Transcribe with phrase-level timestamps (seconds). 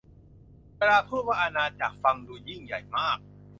[0.77, 3.17] เวลาพูดว่าอาณาจักร ฟังดูยิ่งใหญ่มาก